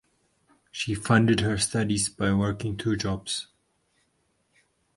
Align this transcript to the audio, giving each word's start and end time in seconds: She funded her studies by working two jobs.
She 0.71 0.95
funded 0.95 1.41
her 1.41 1.59
studies 1.59 2.09
by 2.09 2.33
working 2.33 2.75
two 2.75 2.95
jobs. 2.95 3.45